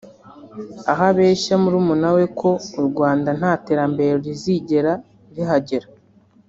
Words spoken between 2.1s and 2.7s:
we ko